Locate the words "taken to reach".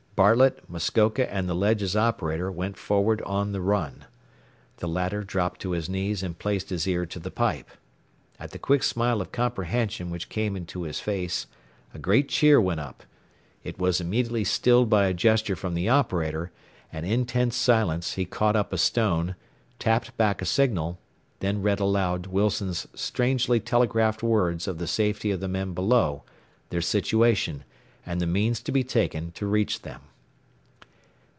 28.83-29.81